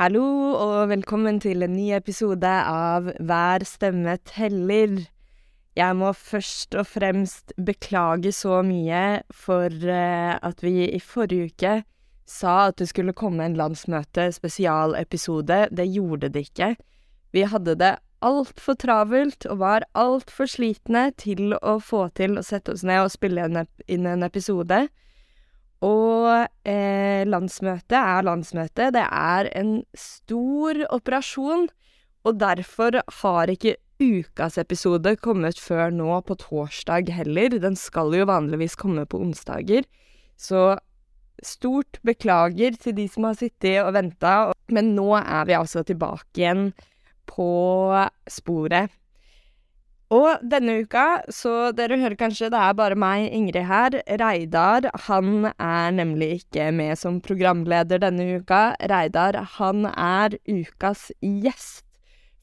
[0.00, 4.94] Hallo og velkommen til en ny episode av Hver stemme teller.
[5.76, 11.74] Jeg må først og fremst beklage så mye for eh, at vi i forrige uke
[12.24, 15.66] sa at det skulle komme en landsmøte spesialepisode.
[15.68, 16.70] Det gjorde det ikke.
[17.36, 22.72] Vi hadde det altfor travelt og var altfor slitne til å få til å sette
[22.72, 23.44] oss ned og spille
[23.84, 24.86] inn en episode.
[25.86, 26.28] Og
[26.68, 28.90] eh, landsmøtet er landsmøte.
[28.92, 31.70] Det er en stor operasjon,
[32.28, 37.56] og derfor har ikke ukas episode kommet før nå på torsdag heller.
[37.60, 39.88] Den skal jo vanligvis komme på onsdager.
[40.36, 40.76] Så
[41.44, 46.42] stort beklager til de som har sittet og venta, men nå er vi altså tilbake
[46.42, 46.70] igjen
[47.30, 47.50] på
[48.28, 48.92] sporet.
[50.10, 53.94] Og denne uka, så dere hører kanskje det er bare meg, Ingrid, her.
[54.18, 58.72] Reidar, han er nemlig ikke med som programleder denne uka.
[58.90, 61.84] Reidar, han er ukas gjest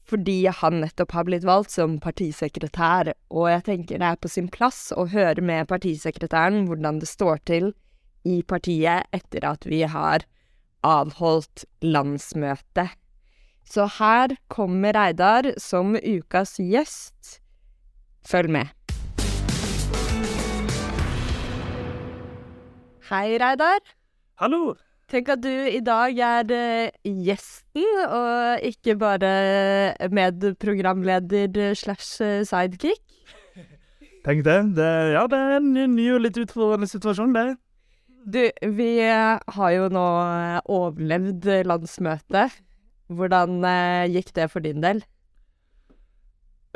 [0.08, 4.46] fordi han nettopp har blitt valgt som partisekretær, og jeg tenker det er på sin
[4.48, 7.68] plass å høre med partisekretæren hvordan det står til
[8.28, 10.24] i partiet etter at vi har
[10.86, 12.86] avholdt landsmøte.
[13.68, 17.42] Så her kommer Reidar som ukas gjest.
[18.28, 18.68] Følg med.
[23.08, 23.80] Hei, Reidar.
[24.36, 24.74] Hallo!
[25.08, 29.30] Tenk at du i dag er eh, gjesten, og ikke bare
[30.12, 33.00] medprogramleder slash eh, sidekick.
[34.26, 34.58] Tenk det.
[34.76, 34.92] det.
[35.14, 37.46] Ja, det er en ny og litt utfordrende situasjon, det.
[38.28, 38.42] Du,
[38.76, 40.08] vi eh, har jo nå
[40.68, 42.60] overlevd landsmøtet.
[43.08, 43.62] Hvordan
[44.12, 45.00] gikk det for din del?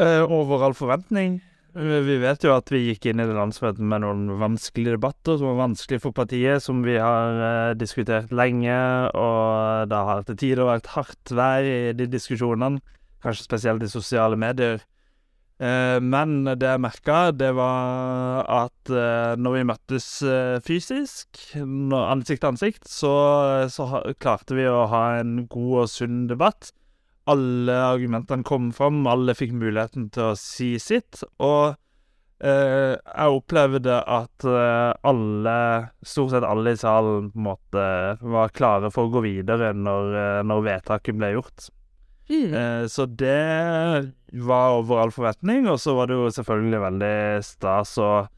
[0.01, 1.41] Eh, over all forventning.
[1.77, 5.37] Eh, Vi vet jo at vi gikk inn i det landsmøtet med noen vanskelige debatter
[5.39, 8.79] som var vanskelig for partiet, som vi har eh, diskutert lenge,
[9.13, 12.81] og det har til tider vært hardt vær i de diskusjonene,
[13.23, 14.81] kanskje spesielt i sosiale medier.
[15.63, 22.43] Eh, men det jeg merka, det var at eh, når vi møttes eh, fysisk, ansikt
[22.43, 23.13] til ansikt, så,
[23.71, 23.87] så
[24.19, 26.73] klarte vi å ha en god og sunn debatt.
[27.31, 31.21] Alle argumentene kom fram, alle fikk muligheten til å si sitt.
[31.39, 31.77] Og
[32.43, 35.59] eh, jeg opplevde at eh, alle,
[36.03, 37.87] stort sett alle i salen, på en måte
[38.21, 41.71] var klare for å gå videre når, eh, når vedtaket ble gjort.
[42.33, 47.97] Eh, så det var over all forventning, og så var det jo selvfølgelig veldig stas
[48.01, 48.31] å, eh,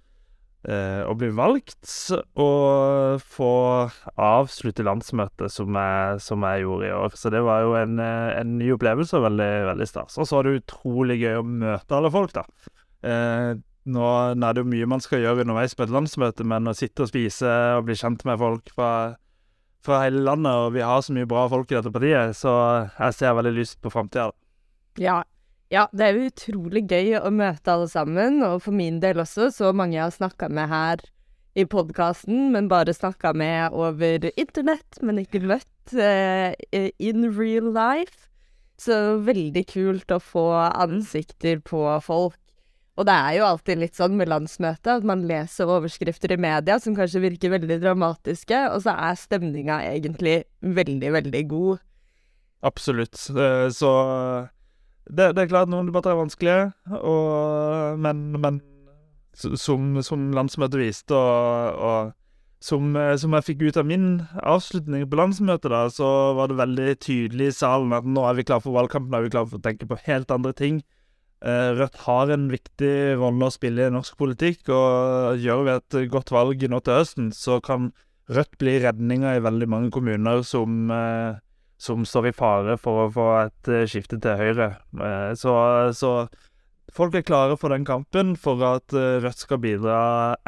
[0.64, 1.90] å bli valgt
[2.40, 3.50] og få
[4.16, 7.18] avslutte landsmøtet som jeg, som jeg gjorde i år.
[7.20, 10.16] Så det var jo en, eh, en ny opplevelse og veldig, veldig stas.
[10.16, 12.46] Og så var det utrolig gøy å møte alle folk, da.
[13.04, 13.50] Eh,
[13.84, 14.06] nå,
[14.38, 17.04] nå er det jo mye man skal gjøre underveis på et landsmøte, men å sitte
[17.04, 18.94] og spise og bli kjent med folk fra
[19.84, 22.54] fra hele landet, og vi har så mye bra folk i dette partiet, så
[22.88, 24.30] jeg ser veldig lyst på framtida.
[24.96, 25.18] Ja.
[25.74, 29.50] Ja, det er jo utrolig gøy å møte alle sammen, og for min del også,
[29.50, 31.02] så mange jeg har snakka med her
[31.58, 36.54] i podkasten, men bare snakka med over internett, men ikke møtt eh,
[37.02, 38.28] in real life.
[38.80, 42.38] Så veldig kult å få ansikter på folk.
[42.98, 46.76] Og det er jo alltid litt sånn med landsmøtet at man leser overskrifter i media
[46.82, 51.82] som kanskje virker veldig dramatiske, og så er stemninga egentlig veldig, veldig god.
[52.66, 53.18] Absolutt.
[53.34, 53.90] Eh, Så
[55.10, 58.60] det, det er klart noen debatter er vanskelige, og, men, men
[59.34, 62.12] som, som landsmøtet viste, og, og
[62.64, 64.08] som, som jeg fikk ut av min
[64.40, 68.46] avslutning på landsmøtet, da, så var det veldig tydelig i salen at nå er vi
[68.48, 70.80] klar for valgkampen, nå er vi klar for å tenke på helt andre ting.
[71.44, 75.98] Eh, Rødt har en viktig rolle å spille i norsk politikk, og gjør vi et
[76.14, 77.92] godt valg nå til høsten, så kan
[78.32, 81.36] Rødt bli redninga i veldig mange kommuner som, eh,
[81.84, 84.70] som står i fare for å få et eh, skifte til Høyre.
[84.96, 85.54] Eh, Så,
[85.96, 86.12] så
[86.94, 89.98] folk er klare for den kampen, for at eh, Rødt skal bidra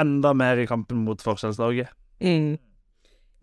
[0.01, 1.91] enda mer i kampen mot Forskjells-Norge.
[2.25, 2.57] Mm.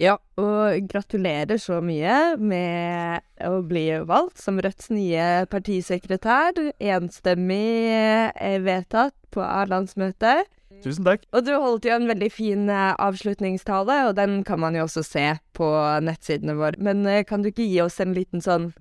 [0.01, 6.57] Ja, og gratulerer så mye med å bli valgt som Rødts nye partisekretær.
[6.81, 8.33] Enstemmig
[8.65, 10.49] vedtatt på A-landsmøtet.
[10.83, 11.27] Tusen takk.
[11.31, 15.03] Og du holdt jo en veldig fin eh, avslutningstale, og den kan man jo også
[15.05, 15.69] se på
[16.03, 16.79] nettsidene våre.
[16.83, 18.71] Men eh, kan du ikke gi oss en liten sånn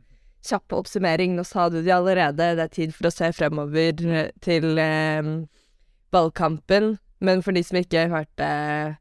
[0.47, 1.37] kjapp oppsummering?
[1.37, 5.31] Nå sa du det allerede, det er tid for å se fremover eh, til eh,
[6.15, 6.97] valgkampen.
[7.23, 8.99] Men for de som ikke hørte eh,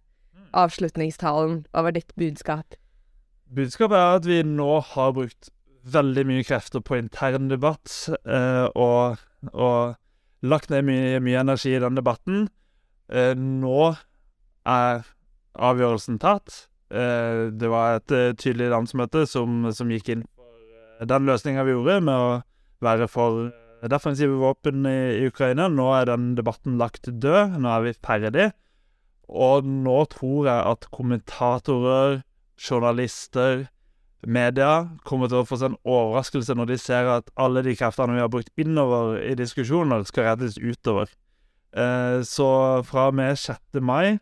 [0.57, 2.77] avslutningstalen, hva var ditt budskap?
[3.51, 5.49] Budskapet er at vi nå har brukt
[5.91, 7.89] veldig mye krefter på intern debatt,
[8.29, 9.17] eh, og,
[9.51, 9.97] og
[10.45, 12.45] lagt ned mye, mye energi i den debatten.
[13.11, 13.91] Eh, nå
[14.67, 15.01] er
[15.59, 16.67] avgjørelsen tatt.
[16.91, 21.73] Eh, det var et eh, tydelig landsmøte som, som gikk inn for den løsninga vi
[21.73, 22.31] gjorde med å
[22.85, 23.49] være for
[23.89, 25.67] defensive våpen i, i Ukraina.
[25.71, 27.57] Nå er den debatten lagt død.
[27.59, 28.49] Nå er vi ferdig.
[29.31, 32.21] Og nå tror jeg at kommentatorer,
[32.61, 33.65] journalister,
[34.21, 38.13] media kommer til å få seg en overraskelse når de ser at alle de kreftene
[38.13, 41.09] vi har brukt innover i diskusjoner, skal rettes utover.
[41.71, 42.49] Eh, så
[42.83, 43.79] fra og med 6.
[43.79, 44.19] mai,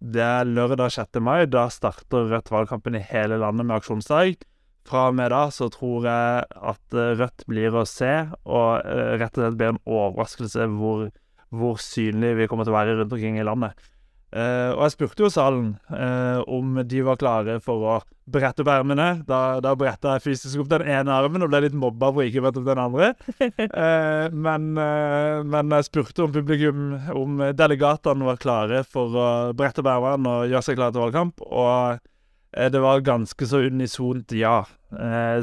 [0.00, 1.20] det er lørdag 6.
[1.24, 4.40] mai, da starter Rødt valgkampen i hele landet med aksjonsdag.
[4.88, 8.12] Fra og med da så tror jeg at eh, Rødt blir å se,
[8.44, 11.08] og eh, rett og slett blir en overraskelse hvor,
[11.48, 13.89] hvor synlig vi kommer til å være rundt omkring i landet.
[14.30, 17.94] Uh, og jeg spurte jo salen uh, om de var klare for å
[18.30, 19.08] brette opp ermene.
[19.26, 22.38] Da, da bretta jeg fysisk opp den ene armen og ble litt mobba for ikke
[22.38, 23.08] å brette opp den andre.
[23.40, 29.90] Uh, men, men, jeg spurte om publikum, om delegatene var klare for å brette opp
[29.90, 31.42] ermene og gjøre seg klare til valgkamp.
[31.50, 32.06] Og
[32.50, 34.64] det var ganske så unisont ja.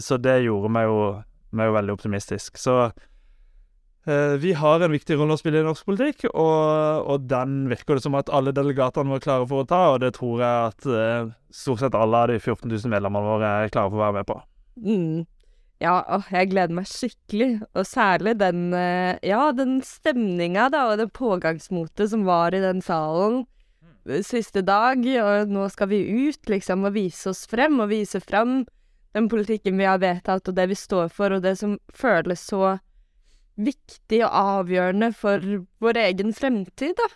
[0.04, 0.98] så det gjorde meg jo,
[1.56, 2.60] meg jo veldig optimistisk.
[2.60, 3.07] Så Eh,
[4.40, 8.06] vi har en viktig rolle å spille i norsk politikk, og, og, den virker det
[8.06, 11.34] som at alle delegatene var klare for å ta, og det tror jeg at uh,
[11.52, 14.30] stort sett alle av de 14 000 medlemmene våre er klare for å være med
[14.30, 14.38] på.
[14.86, 15.26] Mm.
[15.84, 21.12] Ja, å, jeg gleder meg skikkelig, og særlig den uh, Ja, den stemninga, og det
[21.18, 23.44] pågangsmotet som var i den salen
[24.24, 28.62] siste dag, og nå skal vi ut, liksom, og vise oss frem, og vise frem
[29.16, 32.78] den politikken vi har vedtatt, og det vi står for, og det som føles så
[33.58, 35.44] viktig og avgjørende for
[35.84, 37.08] vår egen fremtid, da.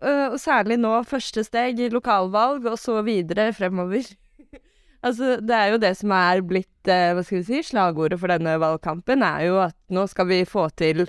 [0.00, 4.06] Uh, og særlig nå, første steg i lokalvalg, og så videre fremover.
[5.06, 8.32] altså, det er jo det som er blitt, uh, hva skal vi si, slagordet for
[8.32, 11.06] denne valgkampen, er jo at nå skal vi få til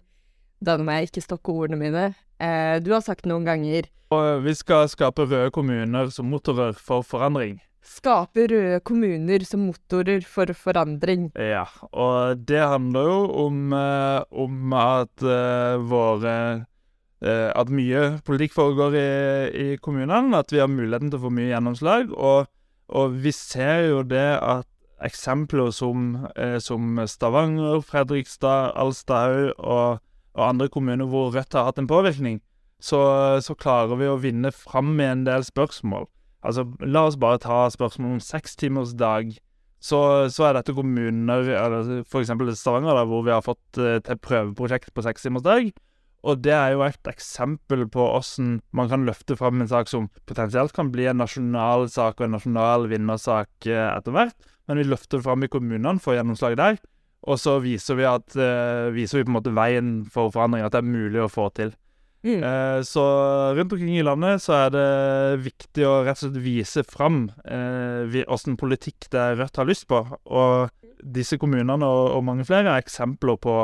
[0.61, 2.11] Da må jeg ikke stokke ordene mine.
[2.41, 7.05] Uh, du har sagt noen ganger Og vi skal skape røde kommuner som motorer for
[7.05, 11.29] forandring skape røde kommuner som motorer for forandring.
[11.35, 16.35] Ja, og det handler jo om, eh, om at eh, våre
[17.21, 19.07] eh, At mye politikk foregår i,
[19.53, 22.13] i, kommunene, at vi har muligheten til å få mye gjennomslag.
[22.17, 22.47] Og,
[22.89, 24.67] og vi ser jo det at
[25.01, 26.27] eksempler som,
[26.61, 30.01] som Stavanger, Fredrikstad, Alstahaug og,
[30.37, 32.37] og andre kommuner hvor Rødt har hatt en påvirkning,
[32.81, 33.01] så,
[33.41, 36.05] så klarer vi å vinne fram med en del spørsmål.
[36.41, 39.35] Altså, la oss bare ta spørsmålet om sekstimersdag.
[39.81, 39.99] Så,
[40.29, 42.33] så er dette kommuner, eller f.eks.
[42.59, 45.71] Stavanger, da, hvor vi har fått uh, til prøveprosjekt på sekstimersdag.
[46.21, 50.11] Og det er jo et eksempel på hvordan man kan løfte fram en sak som
[50.29, 54.49] potensielt kan bli en nasjonal sak og en nasjonal vinnersak uh, etter hvert.
[54.69, 56.81] Men vi løfter det fram i kommunene, får gjennomslag der.
[57.29, 60.73] Og så viser vi, at, uh, viser vi på en måte veien for forandring, at
[60.73, 61.73] det er mulig å få til.
[62.21, 62.43] Mm.
[62.45, 63.03] Eh, så
[63.57, 64.87] rundt omkring i landet så er det
[65.47, 70.03] viktig å rett og slett vise fram eh, politikk det Rødt har lyst på.
[70.29, 70.69] Og
[71.01, 73.57] disse kommunene og, og mange flere er eksempler på,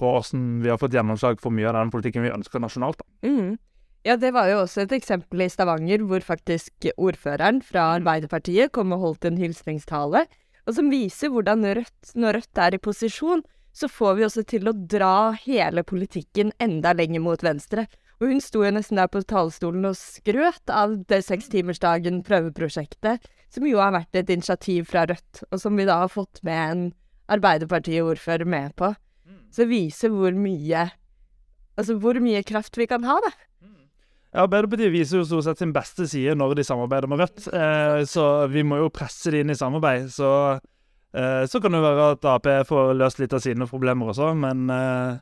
[0.00, 3.04] på åssen vi har fått gjennomslag for mye av den politikken vi ønsker nasjonalt.
[3.22, 3.58] Mm.
[4.06, 7.90] Ja, det var jo også et eksempel i Stavanger, hvor faktisk ordføreren fra.
[7.98, 10.24] Arbeiderpartiet kom og holdt en hilsningstale,
[10.64, 13.42] og som viser hvordan Rødt, når Rødt er i posisjon,
[13.78, 17.86] så får vi også til å dra hele politikken enda lenger mot venstre.
[18.18, 23.66] Og hun sto jo nesten der på talerstolen og skrøt av det sekstimersdagen, prøveprosjektet, som
[23.68, 26.88] jo har vært et initiativ fra Rødt, og som vi da har fått med en
[27.28, 28.90] Arbeiderparti-ordfører med på.
[29.28, 29.42] Mm.
[29.54, 30.88] Så viser hvor mye
[31.78, 33.28] Altså hvor mye kraft vi kan ha, da.
[33.62, 33.84] Mm.
[34.32, 38.00] Ja, Arbeiderpartiet viser jo stort sett sin beste side når de samarbeider med Rødt, eh,
[38.10, 40.08] så vi må jo presse de inn i samarbeid.
[40.10, 40.26] Så
[41.48, 45.20] så kan det være at Ap får løst litt av sine problemer også, men, eh,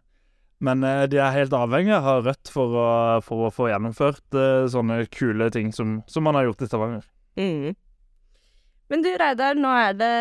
[0.67, 2.87] men eh, de er helt avhengig av Rødt for å,
[3.25, 4.39] for å få gjennomført
[4.73, 7.07] sånne kule ting som, som man har gjort i Stavanger.
[7.39, 7.77] Mm.
[8.91, 10.15] Men du Reidar, nå er det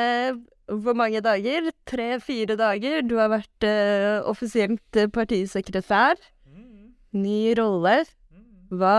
[0.65, 1.69] hvor mange dager?
[1.85, 3.03] Tre-fire dager.
[3.05, 6.17] Du har vært uh, offisielt partisekretær.
[6.49, 6.95] Mm.
[7.21, 7.99] Ny rolle.
[8.33, 8.47] Mm.
[8.79, 8.97] Hva,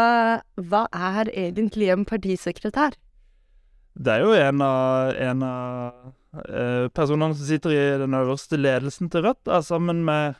[0.54, 2.94] hva er egentlig en partisekretær?
[3.96, 9.08] Det er jo en av, en av Eh, personene som sitter i den øverste ledelsen
[9.12, 10.34] til Rødt, er sammen med,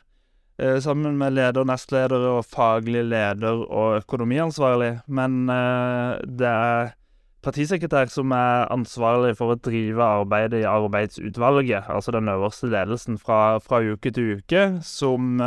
[0.59, 5.01] eh, sammen med leder, nestleder og faglig leder og økonomiansvarlig.
[5.07, 6.93] Men eh, det er
[7.41, 13.59] partisekretær som er ansvarlig for å drive arbeidet i arbeidsutvalget, altså den øverste ledelsen fra,
[13.59, 15.39] fra uke til uke, som,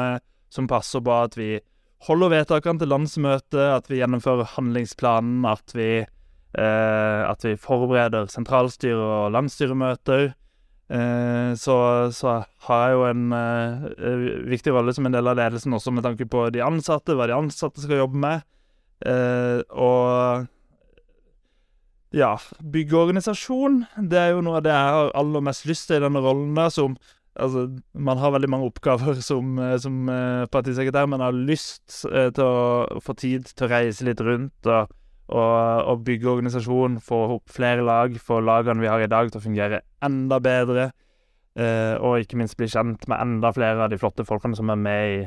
[0.49, 1.59] som, passer på at vi
[2.07, 6.07] holder vedtakene til landsmøtet, at vi gjennomfører handlingsplanen, at vi,
[6.51, 10.33] at vi forbereder sentralstyre- og landsstyremøter,
[10.91, 11.75] Eh, så,
[12.11, 12.33] så,
[12.67, 16.27] har jeg jo en eh, viktig rolle som en del av ledelsen også med tanke
[16.27, 18.43] på de ansatte, hva de ansatte skal jobbe med.
[19.07, 20.49] Eh, og
[22.11, 22.33] ja,
[22.75, 26.23] byggeorganisasjon, det er jo noe av det jeg har aller mest lyst til i denne
[26.25, 26.55] rollen.
[26.59, 26.99] da, som
[27.41, 32.33] Altså, man har veldig mange oppgaver som, eh, som eh, partisekretær, men har lyst eh,
[32.35, 34.91] til å få tid til å reise litt rundt og,
[35.31, 39.41] og, og bygge organisasjon, få opp flere lag, få lagene vi har i dag til
[39.41, 40.91] å fungere enda bedre,
[41.59, 44.81] eh, og ikke minst bli kjent med enda flere av de flotte folkene som er
[44.81, 45.21] med i,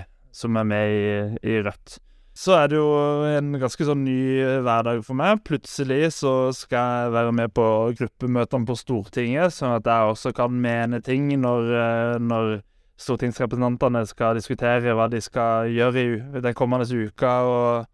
[0.43, 1.99] er med i, i Rødt.
[2.33, 2.89] Så er det jo
[3.29, 5.43] en ganske sånn ny hverdag for meg.
[5.45, 7.65] Plutselig så skal jeg være med på
[7.99, 12.55] gruppemøtene på Stortinget, sånn at jeg også kan mene ting når, eh, når
[13.03, 17.89] stortingsrepresentantene skal diskutere hva de skal gjøre i den kommende uka, og,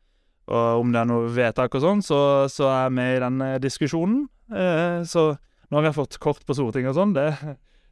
[0.50, 2.20] og om det er noe vedtak og sånn, så,
[2.52, 4.24] så er med i den eh, diskusjonen.
[4.50, 5.32] Eh, så
[5.70, 7.16] nå har jeg fått kort på Stortinget og sånn.
[7.18, 7.30] Det,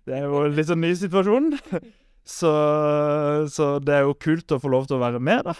[0.09, 1.53] det er jo en litt sånn ny situasjon.
[2.27, 2.49] Så,
[3.47, 5.53] så det er jo kult å få lov til å være med, da.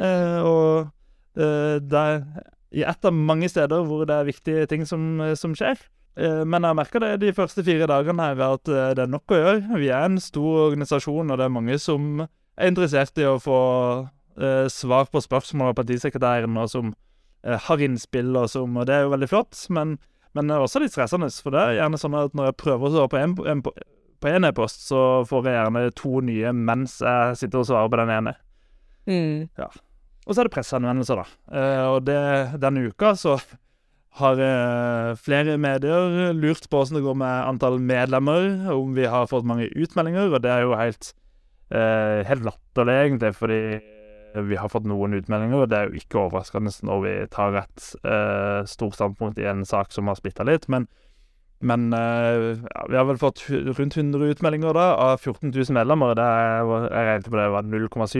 [0.00, 0.86] Eh, og
[1.36, 2.22] eh, det er
[2.72, 5.76] i ett av mange steder hvor det er viktige ting som, som skjer.
[6.14, 9.34] Eh, men jeg merka det de første fire dagene her, at eh, det er nok
[9.34, 9.78] å gjøre.
[9.82, 13.58] Vi er en stor organisasjon, og det er mange som er interessert i å få
[14.72, 16.92] svar på spørsmål av partisekretæren, og som
[17.44, 19.58] eh, har innspill, og, som, og det er jo veldig flott.
[19.74, 19.96] Men,
[20.34, 22.88] men det er også litt stressende, for det er gjerne sånn at når jeg prøver
[22.88, 27.00] å svare på en, en, på en e-post, så får jeg gjerne to nye mens
[27.04, 28.36] jeg sitter og svarer på den ene.
[29.04, 29.50] Mm.
[30.24, 31.26] Og så er det presseanvendelser, da.
[31.52, 32.22] Eh, og det,
[32.62, 33.36] denne uka så
[34.20, 39.28] har eh, flere medier lurt på åssen det går med antall medlemmer, om vi har
[39.30, 41.10] fått mange utmeldinger, og det er jo helt,
[41.74, 43.60] eh, helt latterlig, egentlig, fordi
[44.34, 47.88] vi har fått noen utmeldinger, og det er jo ikke overraskende når vi tar et
[48.02, 50.88] eh, stort standpunkt i en sak som har splitta litt, men
[51.64, 56.12] men eh, ja, vi har vel fått rundt 100 utmeldinger da, av 14 000 medlemmer.
[56.18, 58.18] Det er, jeg regnet på det var 0,7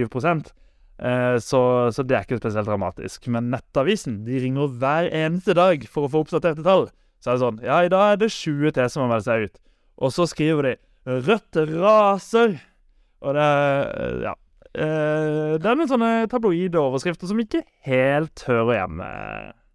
[1.02, 1.60] eh, så,
[1.92, 3.28] så det er ikke spesielt dramatisk.
[3.34, 6.88] Men Nettavisen de ringer hver eneste dag for å få oppdaterte tall.
[7.20, 9.48] Så er det sånn Ja, i dag er det 20 til som har meldt seg
[9.48, 9.60] ut.
[10.00, 12.56] Og så skriver de 'Rødt raser'.
[13.20, 14.34] Og det er Ja.
[14.74, 19.08] Eh, det er noen sånne tabloide overskrifter som ikke helt hører hjemme.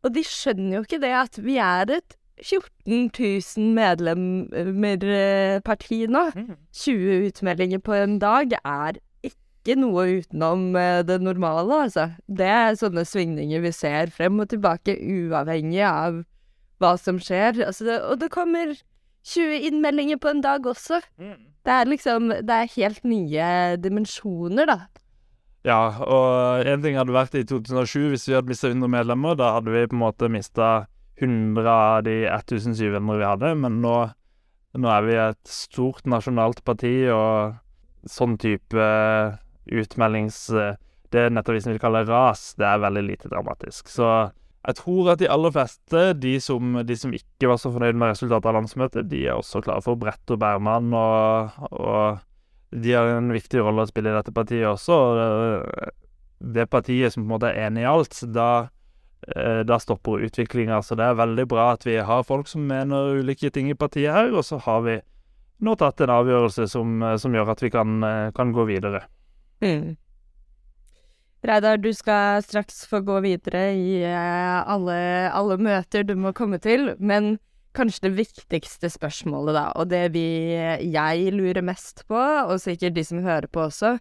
[0.04, 6.24] Og de skjønner jo ikke det at vi er et 14 000 medlemmer-parti nå.
[6.76, 8.94] 20 utmeldinger på en dag er
[9.28, 12.06] ikke noe utenom eh, det normale, altså.
[12.28, 16.24] Det er sånne svingninger vi ser frem og tilbake, uavhengig av
[16.80, 17.52] hva som skjer.
[17.68, 18.68] Altså, det, og det kommer
[19.28, 21.02] 20 innmeldinger på en dag også.
[21.20, 24.80] Det er liksom Det er helt nye dimensjoner, da.
[25.68, 29.36] Ja, og én ting hadde vært i 2007 hvis vi hadde mista 100 medlemmer.
[29.36, 30.88] Da hadde vi på en måte mista
[31.20, 33.54] 100 av de 1700 vi hadde.
[33.60, 33.96] Men nå,
[34.80, 37.60] nå er vi et stort nasjonalt parti, og
[38.08, 38.92] sånn type
[39.70, 40.46] utmeldings...
[41.10, 43.88] Det Nettavisen vil kalle ras, det er veldig lite dramatisk.
[43.90, 44.06] Så
[44.68, 48.12] jeg tror at de aller fleste, de som, de som ikke var så fornøyd med
[48.12, 53.14] resultatet av landsmøtet, de er også klare for brett og bærmann, og, og de har
[53.16, 54.98] en viktig rolle å spille i dette partiet også.
[55.00, 55.94] og
[56.40, 58.70] det- partiet som på en måte er enig i alt, da,
[59.36, 60.82] eh, da stopper utviklinga.
[60.84, 64.14] Så det er veldig bra at vi har folk som mener ulike ting i partiet
[64.14, 65.02] her, og så har vi
[65.62, 69.04] nå tatt en avgjørelse som, som gjør at vi kan, eh, kan gå videre.
[69.62, 69.98] Mm.
[71.46, 74.98] Reidar, du skal straks få gå videre i eh, alle,
[75.32, 77.38] alle møter du må komme til, men
[77.78, 80.26] kanskje det viktigste spørsmålet, da, og det vi,
[80.92, 83.96] jeg lurer mest på, og sikkert de som hører på også,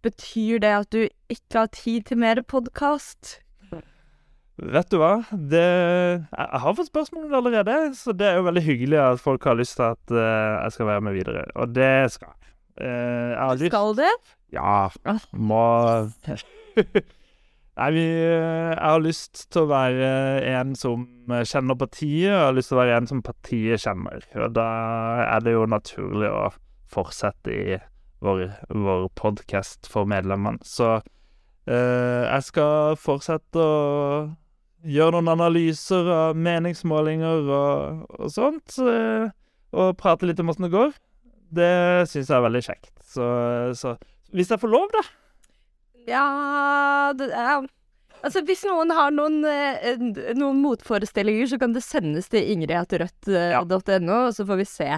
[0.00, 3.40] betyr det at du ikke har tid til mer podkast?
[4.60, 5.14] Vet du hva?
[5.32, 9.56] Det, jeg, har fått spørsmål allerede, så det er jo veldig hyggelig at folk har
[9.56, 11.44] lyst til at eh, jeg skal være med videre.
[11.56, 12.52] Og det skal jeg.
[12.80, 12.88] Eh,
[13.32, 14.14] jeg har lyst Skal det?
[14.52, 14.88] Ja,
[15.32, 15.64] må
[17.80, 20.08] Nei, vi Jeg har lyst til å være
[20.50, 21.06] en som
[21.48, 24.26] kjenner partiet, og jeg har lyst til å være en som partiet kjenner.
[24.36, 24.66] Og da
[25.24, 26.50] er det jo naturlig å
[26.90, 27.78] fortsette i
[28.20, 28.42] vår,
[28.74, 30.60] vår podkast for medlemmene.
[30.66, 34.28] Så eh, jeg skal fortsette å
[34.84, 38.76] gjøre noen analyser av meningsmålinger og, og sånt.
[38.84, 39.30] eh,
[39.70, 40.92] og prate litt om åssen det går.
[41.54, 41.72] Det
[42.10, 42.92] syns jeg er veldig kjekt.
[43.06, 43.24] Så,
[43.78, 43.94] så
[44.34, 45.02] hvis jeg får lov, da.
[46.10, 47.68] Ja, det er
[48.20, 49.94] Altså, hvis noen har noen, eh,
[50.36, 54.90] noen motforestillinger, så kan det sendes til ingrid.rødt.no, og så får vi se.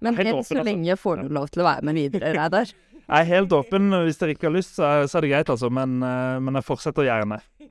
[0.00, 0.64] Men Helt åpen, så altså.
[0.64, 2.72] lenge får du lov til å være med videre, Reidar.
[3.06, 3.92] Jeg er helt åpen.
[4.06, 5.68] Hvis dere ikke har lyst, så så er det greit, altså.
[5.68, 7.42] Men, eh, men jeg fortsetter gjerne.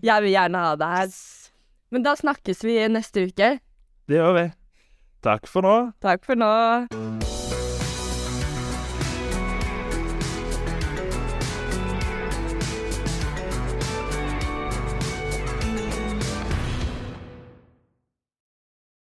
[0.00, 1.16] Jeg vil gjerne ha deg her.
[1.92, 3.50] Men da snakkes vi neste uke.
[4.08, 4.46] Det gjør vi.
[5.26, 5.74] Takk for nå.
[6.04, 6.48] Takk for nå.